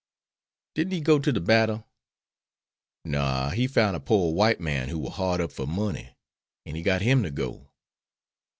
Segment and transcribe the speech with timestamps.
[0.73, 1.85] "Didn't he go to the battle?"
[3.05, 6.15] "No; he foun' a pore white man who war hard up for money,
[6.65, 7.69] an' he got him to go."